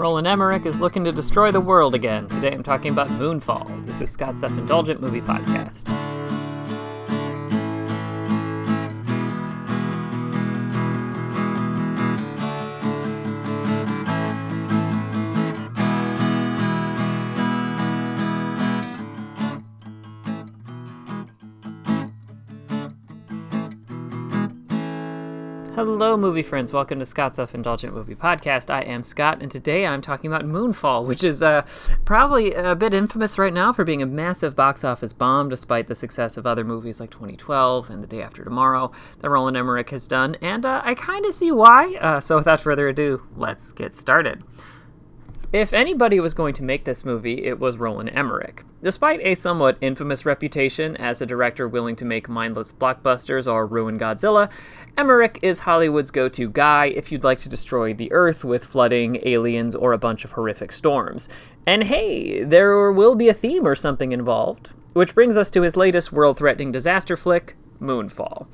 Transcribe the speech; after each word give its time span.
Roland 0.00 0.26
Emmerich 0.26 0.64
is 0.64 0.80
looking 0.80 1.04
to 1.04 1.12
destroy 1.12 1.50
the 1.50 1.60
world 1.60 1.94
again. 1.94 2.26
Today 2.26 2.54
I'm 2.54 2.62
talking 2.62 2.90
about 2.90 3.08
Moonfall. 3.08 3.84
This 3.84 4.00
is 4.00 4.10
Scott's 4.10 4.40
Self 4.40 4.56
Indulgent 4.56 5.02
Movie 5.02 5.20
Podcast. 5.20 6.09
Hello, 25.76 26.16
movie 26.16 26.42
friends. 26.42 26.72
Welcome 26.72 26.98
to 26.98 27.06
Scott's 27.06 27.36
Self 27.36 27.54
Indulgent 27.54 27.94
Movie 27.94 28.16
Podcast. 28.16 28.70
I 28.70 28.82
am 28.82 29.04
Scott, 29.04 29.40
and 29.40 29.52
today 29.52 29.86
I'm 29.86 30.02
talking 30.02 30.30
about 30.30 30.44
Moonfall, 30.44 31.06
which 31.06 31.22
is 31.22 31.44
uh, 31.44 31.62
probably 32.04 32.52
a 32.54 32.74
bit 32.74 32.92
infamous 32.92 33.38
right 33.38 33.52
now 33.52 33.72
for 33.72 33.84
being 33.84 34.02
a 34.02 34.06
massive 34.06 34.56
box 34.56 34.82
office 34.82 35.12
bomb, 35.12 35.48
despite 35.48 35.86
the 35.86 35.94
success 35.94 36.36
of 36.36 36.44
other 36.44 36.64
movies 36.64 36.98
like 36.98 37.12
2012 37.12 37.88
and 37.88 38.02
The 38.02 38.08
Day 38.08 38.20
After 38.20 38.42
Tomorrow 38.42 38.90
that 39.20 39.30
Roland 39.30 39.56
Emmerich 39.56 39.90
has 39.90 40.08
done. 40.08 40.34
And 40.42 40.66
uh, 40.66 40.82
I 40.84 40.94
kind 40.96 41.24
of 41.24 41.36
see 41.36 41.52
why. 41.52 41.94
Uh, 42.00 42.20
so 42.20 42.34
without 42.34 42.60
further 42.60 42.88
ado, 42.88 43.22
let's 43.36 43.70
get 43.70 43.94
started. 43.94 44.42
If 45.52 45.72
anybody 45.72 46.20
was 46.20 46.32
going 46.32 46.54
to 46.54 46.62
make 46.62 46.84
this 46.84 47.04
movie, 47.04 47.44
it 47.44 47.58
was 47.58 47.76
Roland 47.76 48.12
Emmerich. 48.14 48.62
Despite 48.84 49.18
a 49.22 49.34
somewhat 49.34 49.78
infamous 49.80 50.24
reputation 50.24 50.96
as 50.96 51.20
a 51.20 51.26
director 51.26 51.66
willing 51.66 51.96
to 51.96 52.04
make 52.04 52.28
mindless 52.28 52.72
blockbusters 52.72 53.52
or 53.52 53.66
ruin 53.66 53.98
Godzilla, 53.98 54.48
Emmerich 54.96 55.40
is 55.42 55.58
Hollywood's 55.58 56.12
go 56.12 56.28
to 56.28 56.48
guy 56.48 56.86
if 56.86 57.10
you'd 57.10 57.24
like 57.24 57.40
to 57.40 57.48
destroy 57.48 57.92
the 57.92 58.12
Earth 58.12 58.44
with 58.44 58.64
flooding, 58.64 59.18
aliens, 59.26 59.74
or 59.74 59.92
a 59.92 59.98
bunch 59.98 60.24
of 60.24 60.30
horrific 60.32 60.70
storms. 60.70 61.28
And 61.66 61.82
hey, 61.82 62.44
there 62.44 62.92
will 62.92 63.16
be 63.16 63.28
a 63.28 63.34
theme 63.34 63.66
or 63.66 63.74
something 63.74 64.12
involved. 64.12 64.70
Which 64.92 65.16
brings 65.16 65.36
us 65.36 65.50
to 65.50 65.62
his 65.62 65.76
latest 65.76 66.12
world 66.12 66.38
threatening 66.38 66.70
disaster 66.70 67.16
flick, 67.16 67.56
Moonfall. 67.80 68.46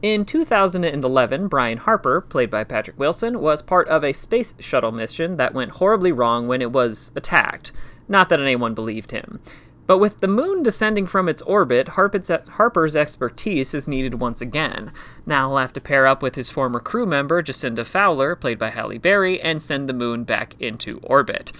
In 0.00 0.24
2011, 0.24 1.48
Brian 1.48 1.78
Harper, 1.78 2.20
played 2.20 2.50
by 2.52 2.62
Patrick 2.62 2.96
Wilson, 3.00 3.40
was 3.40 3.62
part 3.62 3.88
of 3.88 4.04
a 4.04 4.12
space 4.12 4.54
shuttle 4.60 4.92
mission 4.92 5.38
that 5.38 5.54
went 5.54 5.72
horribly 5.72 6.12
wrong 6.12 6.46
when 6.46 6.62
it 6.62 6.70
was 6.70 7.10
attacked. 7.16 7.72
Not 8.06 8.28
that 8.28 8.38
anyone 8.38 8.74
believed 8.74 9.10
him. 9.10 9.40
But 9.88 9.98
with 9.98 10.20
the 10.20 10.28
moon 10.28 10.62
descending 10.62 11.06
from 11.06 11.28
its 11.28 11.42
orbit, 11.42 11.88
Harper's 11.88 12.94
expertise 12.94 13.74
is 13.74 13.88
needed 13.88 14.20
once 14.20 14.40
again. 14.40 14.92
Now 15.26 15.48
he'll 15.48 15.58
have 15.58 15.72
to 15.72 15.80
pair 15.80 16.06
up 16.06 16.22
with 16.22 16.36
his 16.36 16.48
former 16.48 16.78
crew 16.78 17.06
member, 17.06 17.42
Jocinda 17.42 17.84
Fowler, 17.84 18.36
played 18.36 18.58
by 18.60 18.70
Halle 18.70 18.98
Berry, 18.98 19.40
and 19.40 19.60
send 19.60 19.88
the 19.88 19.94
moon 19.94 20.22
back 20.22 20.54
into 20.60 21.00
orbit. 21.02 21.50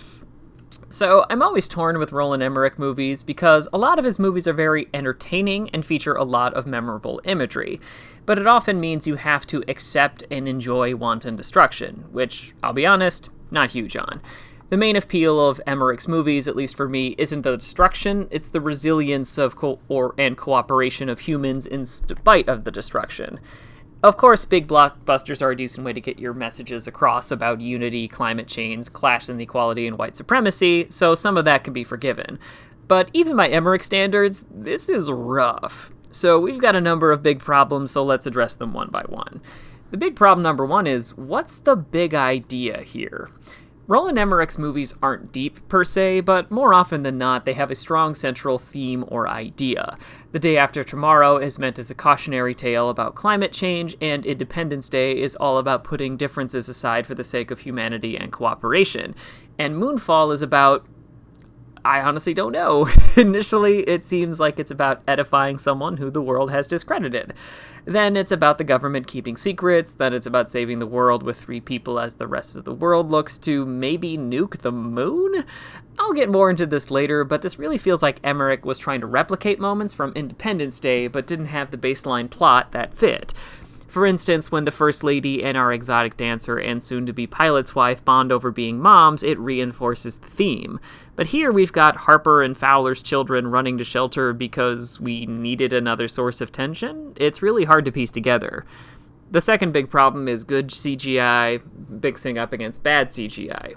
So, 0.91 1.27
I'm 1.28 1.42
always 1.42 1.69
torn 1.69 1.98
with 1.98 2.12
Roland 2.12 2.42
Emmerich 2.42 2.78
movies 2.78 3.22
because 3.22 3.69
a 3.75 3.78
lot 3.78 3.98
of 3.98 4.06
his 4.06 4.19
movies 4.19 4.48
are 4.48 4.55
very 4.55 4.89
entertaining 4.95 5.69
and 5.70 5.84
feature 5.84 6.14
a 6.14 6.25
lot 6.25 6.55
of 6.55 6.67
memorable 6.67 7.20
imagery. 7.25 7.78
But 8.25 8.39
it 8.39 8.47
often 8.47 8.80
means 8.80 9.06
you 9.06 9.17
have 9.17 9.47
to 9.48 9.62
accept 9.69 10.25
and 10.30 10.48
enjoy 10.48 10.97
wanton 10.97 11.36
destruction, 11.36 12.06
which, 12.11 12.55
I'll 12.62 12.72
be 12.72 12.86
honest, 12.86 13.28
not 13.50 13.72
huge 13.72 13.98
on. 13.98 14.22
The 14.70 14.78
main 14.78 14.97
appeal 14.97 15.47
of 15.47 15.61
Emmerich's 15.67 16.08
movies, 16.08 16.48
at 16.48 16.56
least 16.56 16.75
for 16.75 16.89
me, 16.89 17.14
isn't 17.19 17.42
the 17.42 17.58
destruction, 17.58 18.27
it's 18.30 18.48
the 18.48 18.61
resilience 18.61 19.36
of 19.36 19.56
co- 19.56 19.80
or 19.89 20.14
and 20.17 20.39
cooperation 20.39 21.11
of 21.11 21.20
humans 21.20 21.67
in 21.67 21.84
spite 21.84 22.48
of 22.48 22.64
the 22.64 22.70
destruction. 22.70 23.41
Of 24.00 24.16
course, 24.16 24.44
big 24.44 24.68
blockbusters 24.68 25.42
are 25.42 25.50
a 25.50 25.56
decent 25.56 25.84
way 25.84 25.92
to 25.92 26.00
get 26.00 26.20
your 26.20 26.32
messages 26.32 26.86
across 26.86 27.32
about 27.32 27.60
unity, 27.60 28.06
climate 28.06 28.46
change, 28.46 28.92
clash 28.92 29.28
inequality, 29.28 29.88
and 29.88 29.98
white 29.98 30.14
supremacy, 30.14 30.86
so 30.88 31.16
some 31.16 31.36
of 31.36 31.44
that 31.46 31.64
can 31.64 31.72
be 31.72 31.82
forgiven. 31.82 32.38
But 32.86 33.10
even 33.12 33.34
by 33.34 33.48
Emmerich 33.48 33.82
standards, 33.82 34.46
this 34.55 34.88
is 34.88 35.10
rough. 35.10 35.90
So 36.12 36.38
we've 36.38 36.60
got 36.60 36.77
a 36.77 36.80
number 36.80 37.11
of 37.11 37.24
big 37.24 37.40
problems, 37.40 37.90
so 37.90 38.05
let's 38.05 38.27
address 38.27 38.55
them 38.55 38.73
one 38.73 38.89
by 38.89 39.02
one. 39.02 39.40
The 39.90 39.96
big 39.96 40.14
problem 40.14 40.44
number 40.44 40.64
one 40.64 40.86
is 40.86 41.17
what's 41.17 41.58
the 41.58 41.74
big 41.74 42.14
idea 42.14 42.83
here? 42.83 43.30
Roland 43.88 44.18
Emmerich's 44.18 44.58
movies 44.58 44.92
aren't 45.02 45.32
deep 45.32 45.66
per 45.70 45.82
se, 45.82 46.20
but 46.20 46.50
more 46.50 46.74
often 46.74 47.04
than 47.04 47.16
not, 47.16 47.46
they 47.46 47.54
have 47.54 47.70
a 47.70 47.74
strong 47.74 48.14
central 48.14 48.58
theme 48.58 49.02
or 49.08 49.26
idea. 49.26 49.96
The 50.32 50.38
Day 50.38 50.58
After 50.58 50.84
Tomorrow 50.84 51.38
is 51.38 51.58
meant 51.58 51.78
as 51.78 51.90
a 51.90 51.94
cautionary 51.94 52.54
tale 52.54 52.90
about 52.90 53.14
climate 53.14 53.50
change, 53.50 53.96
and 54.02 54.26
Independence 54.26 54.90
Day 54.90 55.18
is 55.18 55.36
all 55.36 55.56
about 55.56 55.84
putting 55.84 56.18
differences 56.18 56.68
aside 56.68 57.06
for 57.06 57.14
the 57.14 57.24
sake 57.24 57.50
of 57.50 57.60
humanity 57.60 58.14
and 58.14 58.30
cooperation. 58.30 59.14
And 59.58 59.76
Moonfall 59.76 60.34
is 60.34 60.42
about 60.42 60.84
I 61.88 62.02
honestly 62.02 62.34
don't 62.34 62.52
know. 62.52 62.86
Initially, 63.16 63.78
it 63.88 64.04
seems 64.04 64.38
like 64.38 64.58
it's 64.58 64.70
about 64.70 65.00
edifying 65.08 65.56
someone 65.56 65.96
who 65.96 66.10
the 66.10 66.20
world 66.20 66.50
has 66.50 66.66
discredited. 66.66 67.32
Then 67.86 68.14
it's 68.14 68.30
about 68.30 68.58
the 68.58 68.64
government 68.64 69.06
keeping 69.06 69.38
secrets. 69.38 69.94
Then 69.94 70.12
it's 70.12 70.26
about 70.26 70.52
saving 70.52 70.80
the 70.80 70.86
world 70.86 71.22
with 71.22 71.40
three 71.40 71.62
people 71.62 71.98
as 71.98 72.16
the 72.16 72.26
rest 72.26 72.56
of 72.56 72.66
the 72.66 72.74
world 72.74 73.10
looks 73.10 73.38
to 73.38 73.64
maybe 73.64 74.18
nuke 74.18 74.58
the 74.58 74.70
moon? 74.70 75.46
I'll 75.98 76.12
get 76.12 76.28
more 76.28 76.50
into 76.50 76.66
this 76.66 76.90
later, 76.90 77.24
but 77.24 77.40
this 77.40 77.58
really 77.58 77.78
feels 77.78 78.02
like 78.02 78.20
Emmerich 78.22 78.66
was 78.66 78.78
trying 78.78 79.00
to 79.00 79.06
replicate 79.06 79.58
moments 79.58 79.94
from 79.94 80.12
Independence 80.12 80.78
Day, 80.78 81.08
but 81.08 81.26
didn't 81.26 81.46
have 81.46 81.70
the 81.70 81.78
baseline 81.78 82.28
plot 82.28 82.72
that 82.72 82.94
fit. 82.94 83.32
For 83.88 84.04
instance, 84.04 84.52
when 84.52 84.66
the 84.66 84.70
First 84.70 85.02
Lady 85.02 85.42
and 85.42 85.56
our 85.56 85.72
exotic 85.72 86.18
dancer 86.18 86.58
and 86.58 86.82
soon 86.82 87.06
to 87.06 87.12
be 87.14 87.26
pilot's 87.26 87.74
wife 87.74 88.04
bond 88.04 88.30
over 88.30 88.50
being 88.50 88.78
moms, 88.78 89.22
it 89.22 89.38
reinforces 89.38 90.18
the 90.18 90.28
theme. 90.28 90.78
But 91.16 91.28
here 91.28 91.50
we've 91.50 91.72
got 91.72 91.96
Harper 91.96 92.42
and 92.42 92.56
Fowler's 92.56 93.02
children 93.02 93.46
running 93.46 93.78
to 93.78 93.84
shelter 93.84 94.34
because 94.34 95.00
we 95.00 95.24
needed 95.24 95.72
another 95.72 96.06
source 96.06 96.42
of 96.42 96.52
tension. 96.52 97.14
It's 97.16 97.40
really 97.40 97.64
hard 97.64 97.86
to 97.86 97.92
piece 97.92 98.10
together. 98.10 98.66
The 99.30 99.40
second 99.40 99.72
big 99.72 99.88
problem 99.88 100.28
is 100.28 100.44
good 100.44 100.68
CGI 100.68 101.62
mixing 101.88 102.36
up 102.36 102.52
against 102.52 102.82
bad 102.82 103.08
CGI. 103.08 103.74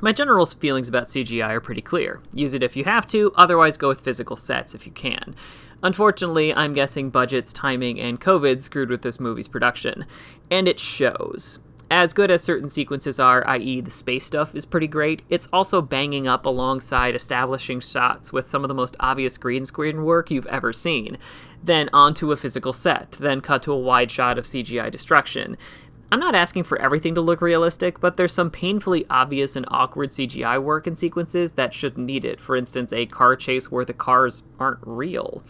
My 0.00 0.12
general 0.12 0.44
feelings 0.44 0.88
about 0.88 1.08
CGI 1.08 1.50
are 1.50 1.60
pretty 1.60 1.82
clear. 1.82 2.20
Use 2.32 2.54
it 2.54 2.62
if 2.62 2.76
you 2.76 2.84
have 2.84 3.06
to, 3.08 3.32
otherwise, 3.36 3.76
go 3.76 3.88
with 3.88 4.00
physical 4.00 4.36
sets 4.36 4.74
if 4.74 4.86
you 4.86 4.92
can. 4.92 5.34
Unfortunately, 5.82 6.54
I'm 6.54 6.72
guessing 6.72 7.10
budgets, 7.10 7.52
timing, 7.52 8.00
and 8.00 8.20
COVID 8.20 8.62
screwed 8.62 8.90
with 8.90 9.02
this 9.02 9.20
movie's 9.20 9.48
production. 9.48 10.06
And 10.50 10.66
it 10.66 10.80
shows. 10.80 11.58
As 11.90 12.12
good 12.12 12.30
as 12.30 12.42
certain 12.42 12.70
sequences 12.70 13.20
are, 13.20 13.46
i.e., 13.46 13.80
the 13.80 13.90
space 13.90 14.24
stuff 14.24 14.54
is 14.54 14.64
pretty 14.64 14.88
great, 14.88 15.22
it's 15.28 15.48
also 15.52 15.82
banging 15.82 16.26
up 16.26 16.46
alongside 16.46 17.14
establishing 17.14 17.78
shots 17.80 18.32
with 18.32 18.48
some 18.48 18.64
of 18.64 18.68
the 18.68 18.74
most 18.74 18.96
obvious 18.98 19.36
green 19.36 19.66
screen 19.66 20.02
work 20.04 20.30
you've 20.30 20.46
ever 20.46 20.72
seen. 20.72 21.18
Then 21.62 21.90
onto 21.92 22.32
a 22.32 22.36
physical 22.36 22.72
set, 22.72 23.12
then 23.12 23.40
cut 23.40 23.62
to 23.64 23.72
a 23.72 23.78
wide 23.78 24.10
shot 24.10 24.38
of 24.38 24.44
CGI 24.44 24.90
destruction. 24.90 25.56
I'm 26.14 26.20
not 26.20 26.36
asking 26.36 26.62
for 26.62 26.80
everything 26.80 27.16
to 27.16 27.20
look 27.20 27.40
realistic, 27.40 27.98
but 27.98 28.16
there's 28.16 28.32
some 28.32 28.48
painfully 28.48 29.04
obvious 29.10 29.56
and 29.56 29.66
awkward 29.66 30.10
CGI 30.10 30.62
work 30.62 30.86
in 30.86 30.94
sequences 30.94 31.54
that 31.54 31.74
shouldn't 31.74 32.06
need 32.06 32.24
it. 32.24 32.38
For 32.38 32.54
instance, 32.54 32.92
a 32.92 33.06
car 33.06 33.34
chase 33.34 33.68
where 33.68 33.84
the 33.84 33.94
cars 33.94 34.44
aren't 34.60 34.78
real. 34.82 35.42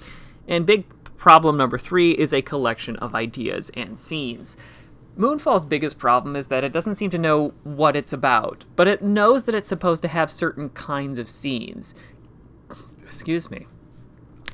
And 0.49 0.65
big 0.65 0.87
problem 1.19 1.59
number 1.59 1.77
three 1.77 2.13
is 2.13 2.33
a 2.33 2.41
collection 2.41 2.97
of 2.97 3.15
ideas 3.15 3.71
and 3.75 3.99
scenes. 3.99 4.57
Moonfall's 5.19 5.67
biggest 5.67 5.99
problem 5.99 6.35
is 6.35 6.47
that 6.47 6.65
it 6.65 6.73
doesn't 6.73 6.95
seem 6.95 7.11
to 7.11 7.19
know 7.19 7.53
what 7.65 7.95
it's 7.95 8.15
about, 8.15 8.65
but 8.75 8.89
it 8.89 9.03
knows 9.03 9.45
that 9.45 9.55
it's 9.55 9.69
supposed 9.69 10.01
to 10.01 10.09
have 10.09 10.31
certain 10.31 10.71
kinds 10.71 11.19
of 11.19 11.29
scenes. 11.29 11.95
Excuse 13.03 13.51
me. 13.51 13.67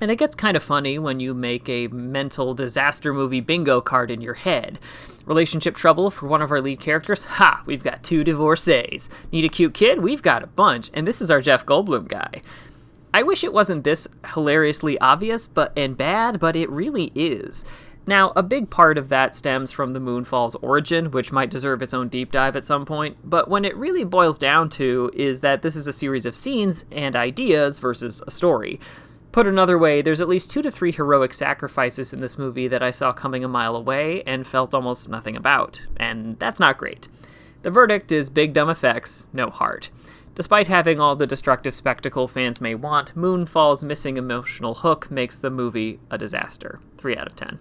And 0.00 0.10
it 0.10 0.16
gets 0.16 0.34
kind 0.34 0.56
of 0.56 0.62
funny 0.64 0.98
when 0.98 1.20
you 1.20 1.34
make 1.34 1.68
a 1.68 1.86
mental 1.88 2.54
disaster 2.54 3.14
movie 3.14 3.40
bingo 3.40 3.80
card 3.80 4.10
in 4.10 4.20
your 4.22 4.34
head. 4.34 4.80
Relationship 5.30 5.76
trouble 5.76 6.10
for 6.10 6.26
one 6.26 6.42
of 6.42 6.50
our 6.50 6.60
lead 6.60 6.80
characters? 6.80 7.22
Ha! 7.22 7.62
We've 7.64 7.84
got 7.84 8.02
two 8.02 8.24
divorcees. 8.24 9.08
Need 9.30 9.44
a 9.44 9.48
cute 9.48 9.74
kid? 9.74 10.00
We've 10.00 10.22
got 10.22 10.42
a 10.42 10.48
bunch. 10.48 10.90
And 10.92 11.06
this 11.06 11.22
is 11.22 11.30
our 11.30 11.40
Jeff 11.40 11.64
Goldblum 11.64 12.08
guy. 12.08 12.42
I 13.14 13.22
wish 13.22 13.44
it 13.44 13.52
wasn't 13.52 13.84
this 13.84 14.08
hilariously 14.34 14.98
obvious 14.98 15.46
but 15.46 15.72
and 15.76 15.96
bad, 15.96 16.40
but 16.40 16.56
it 16.56 16.68
really 16.68 17.12
is. 17.14 17.64
Now, 18.08 18.32
a 18.34 18.42
big 18.42 18.70
part 18.70 18.98
of 18.98 19.08
that 19.10 19.36
stems 19.36 19.70
from 19.70 19.92
the 19.92 20.00
Moonfall's 20.00 20.56
origin, 20.56 21.12
which 21.12 21.30
might 21.30 21.48
deserve 21.48 21.80
its 21.80 21.94
own 21.94 22.08
deep 22.08 22.32
dive 22.32 22.56
at 22.56 22.64
some 22.64 22.84
point, 22.84 23.16
but 23.22 23.48
when 23.48 23.64
it 23.64 23.76
really 23.76 24.02
boils 24.02 24.36
down 24.36 24.68
to 24.70 25.12
is 25.14 25.42
that 25.42 25.62
this 25.62 25.76
is 25.76 25.86
a 25.86 25.92
series 25.92 26.26
of 26.26 26.34
scenes 26.34 26.86
and 26.90 27.14
ideas 27.14 27.78
versus 27.78 28.20
a 28.26 28.32
story. 28.32 28.80
Put 29.32 29.46
another 29.46 29.78
way, 29.78 30.02
there's 30.02 30.20
at 30.20 30.28
least 30.28 30.50
two 30.50 30.60
to 30.60 30.72
three 30.72 30.90
heroic 30.90 31.32
sacrifices 31.32 32.12
in 32.12 32.20
this 32.20 32.36
movie 32.36 32.66
that 32.66 32.82
I 32.82 32.90
saw 32.90 33.12
coming 33.12 33.44
a 33.44 33.48
mile 33.48 33.76
away 33.76 34.24
and 34.24 34.44
felt 34.44 34.74
almost 34.74 35.08
nothing 35.08 35.36
about, 35.36 35.86
and 35.98 36.36
that's 36.40 36.58
not 36.58 36.78
great. 36.78 37.06
The 37.62 37.70
verdict 37.70 38.10
is 38.10 38.28
big 38.28 38.54
dumb 38.54 38.68
effects, 38.68 39.26
no 39.32 39.48
heart. 39.48 39.90
Despite 40.34 40.66
having 40.66 40.98
all 40.98 41.14
the 41.14 41.28
destructive 41.28 41.76
spectacle 41.76 42.26
fans 42.26 42.60
may 42.60 42.74
want, 42.74 43.14
Moonfall's 43.14 43.84
missing 43.84 44.16
emotional 44.16 44.74
hook 44.74 45.12
makes 45.12 45.38
the 45.38 45.50
movie 45.50 46.00
a 46.10 46.18
disaster. 46.18 46.80
3 46.98 47.16
out 47.16 47.28
of 47.28 47.36
10. 47.36 47.60